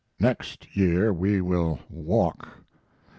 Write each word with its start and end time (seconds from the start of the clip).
Next 0.19 0.75
year 0.75 1.13
we 1.13 1.41
will 1.41 1.79
walk. 1.87 2.63